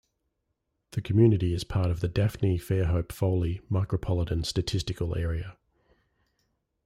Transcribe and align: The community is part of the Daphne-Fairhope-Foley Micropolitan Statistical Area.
The 0.93 1.01
community 1.03 1.53
is 1.53 1.63
part 1.63 1.91
of 1.91 1.99
the 1.99 2.07
Daphne-Fairhope-Foley 2.07 3.61
Micropolitan 3.69 4.43
Statistical 4.43 5.15
Area. 5.15 5.57